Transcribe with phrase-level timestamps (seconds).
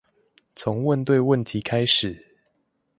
[0.55, 2.25] 從問對問題開始